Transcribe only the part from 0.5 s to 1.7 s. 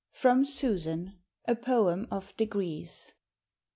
SUSAN I A